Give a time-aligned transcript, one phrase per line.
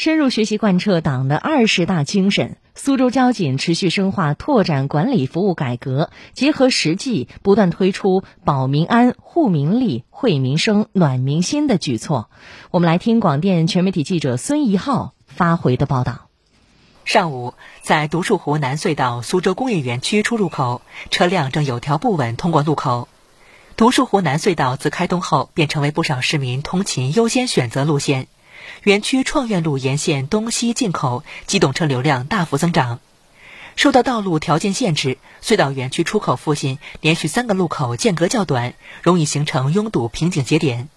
[0.00, 12.30] 深入学习贯彻党的二十大精神，苏州交警持续深化拓展管理服务改革，结合实际，不断推出保民安、护民利、惠民生、暖民心的举措。
[12.70, 16.28] 我们来听广电全媒体记者孙怡浩发回的报道。
[17.04, 20.80] 上午，在独墅湖南隧道苏州工业园区出入口，
[21.10, 23.06] 车辆正有条不紊通过路口。
[23.76, 28.28] 独墅湖南隧道自开通后，便成为不少市民通勤优先选择路线。
[28.82, 32.98] 园区创苑路沿线东西进口机动车流量大幅增长，
[33.76, 40.88] 受到道路条件限制，隧道园区出口附近连续三个路口间隔较短，容易形成拥堵瓶颈节点。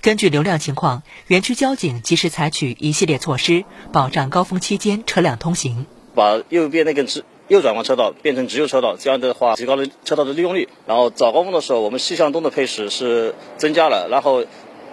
[0.00, 5.86] 根据流量情况，园区交警及时采取一系列措施，保障高峰期间车辆通行。
[6.14, 10.68] 把右边那根直右转弯车道变成直右车道，这样的话提高了车道的利用率。
[10.86, 14.44] 然后早高峰的时候，我们西向东的配时是增加了，然后。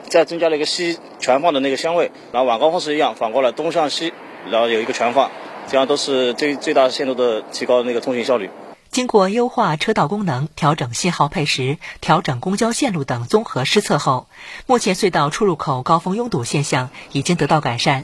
[0.08, 4.14] 再增加了一个西全放的那个香味，然后晚高峰是一样，反过来东向西，
[4.50, 5.30] 然后有一个全放，
[5.68, 8.50] 这样都是最最大限度的提高那个通行效率。
[8.90, 14.28] 经过优化车道功能、调整信号配时、调整公交线路等综合施策后，
[14.66, 18.04] 目前隧道出入口高峰拥堵现象已经得到改善。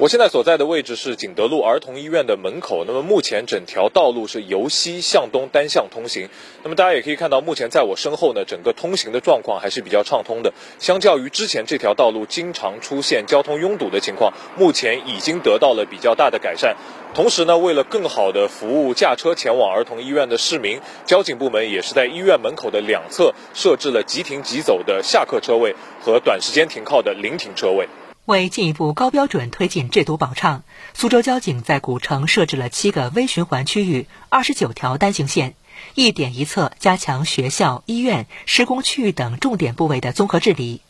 [0.00, 2.84] 我现在所在的位置是景德路儿童医院的门口。
[2.86, 6.28] 那么目前整条道路是由西向东单向通行。
[6.62, 10.52] 那么大家也可以看到，目前在我身后呢，整个通行的状况还是比较畅通的。
[10.78, 16.76] 相较于之前这条道路经常出现交通拥堵的情况，目前已经得到了比较大的改善。
[17.12, 27.88] 同时呢，为了更好的服务驾车前往儿童医院的市民，交警部门也是在医院门口的两侧设置了即停即走的下客车位和短时间停靠的临停车位。
[28.28, 30.62] 为进一步高标准推进制度保畅，
[30.92, 35.54] 苏州交警在古城设置了七个微循环区域、二十九条单行线，
[35.94, 40.82] 一点一侧加强学校、医院、施工区域等重点部位的综合治理。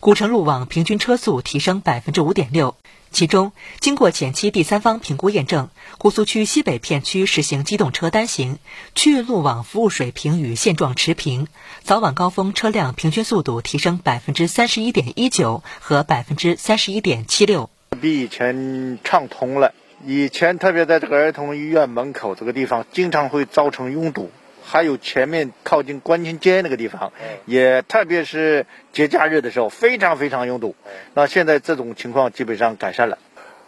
[0.00, 2.76] 古城路网平均车速提升百分之五点六。
[3.12, 8.58] 其中，经过前期第三方评估验证，姑苏区西北片区实行机动车单行，
[8.94, 11.46] 区域路网服务水平与现状持平，
[11.82, 17.70] 早晚高峰车辆平均速度提升百分之三十一点一九和百分之三十一点七六，
[18.00, 19.72] 比以前畅通了。
[20.04, 24.30] 以前特别在这个儿童医院门口这个地方，经常会造成拥堵。
[24.68, 27.12] 还有前面靠近观前街那个地方，
[27.44, 30.74] 也特别是节假日的时候，非常非常拥堵。
[31.14, 33.16] 那现在这种情况基本上改善了。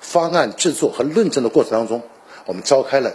[0.01, 2.03] 方案制作和论证的过程当中，
[2.47, 3.15] 我们召开了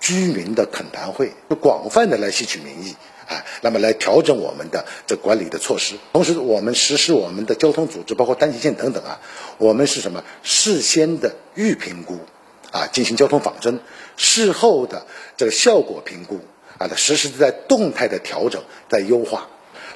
[0.00, 2.96] 居民的恳谈会，就广泛的来吸取民意，
[3.28, 5.96] 啊，那么来调整我们的这管理的措施。
[6.14, 9.20] 同时，我们实施我们的交通组织，包括单行线等等啊，
[9.58, 10.24] 我们是什么？
[10.42, 12.18] 事先的预评估，
[12.72, 13.80] 啊，进行交通仿真，
[14.16, 15.06] 事后的
[15.36, 16.40] 这个效果评估。
[16.76, 19.46] 啊，它实时在动态的调整，在优化，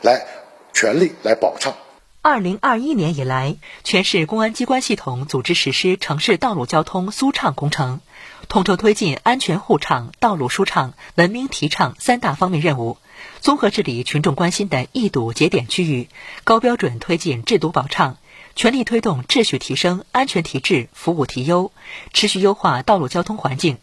[0.00, 0.26] 来
[0.72, 1.74] 全力来保畅。
[2.22, 8.00] 二零二一年以来，全市公安机关系统组织实施城市道路交通苏畅工程，
[8.48, 12.96] 统筹推进安全护畅、道路舒畅、文明提倡三大方面任务，
[13.40, 16.08] 综合治理群众关心的易堵节点区域，
[16.44, 18.18] 高标准推进制堵保畅，
[18.54, 21.72] 全力推动秩序提升、安全提质、服务提优，
[22.12, 23.78] 持续优化道路交通环境。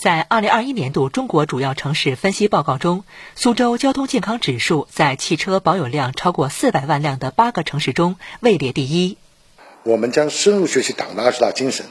[0.00, 9.18] 在二零二一年度中国主要城市分析报告中，苏州交通健康指数在汽车保有量超过四百万辆的八个城市中位列第一。
[9.82, 11.84] 我们将深入学习党的二十大精神，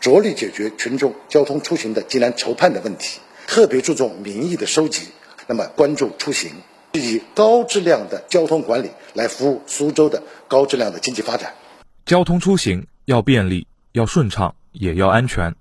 [0.00, 5.08] 着力解决群众交通出行的急难愁盼的问题，特别注重民意的收集。
[5.46, 6.50] 那么，关注出行，
[6.92, 11.54] 以高质量的交通管理来服务苏州的高质量的经济发展。
[12.04, 15.54] 交通出行要便利，要顺畅，也要安全。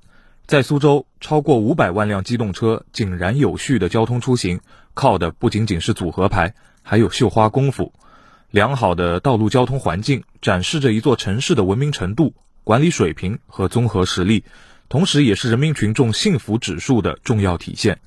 [0.47, 4.59] 在苏州，超过五百万辆机动车井然有序的交通出行，
[4.93, 7.91] 靠的不仅仅是组合牌，还有绣花功夫。
[8.51, 14.43] 良好的道路交通环境展示着一座城市的文明程度、管理水平和综合实力，
[14.87, 17.99] 同时也是人民群众幸福指数的重要体现。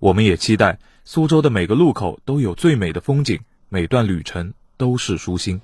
[0.00, 3.38] 我们也期待苏州的每个路口都有最美的风景，
[3.68, 5.60] 每段旅程都是舒心。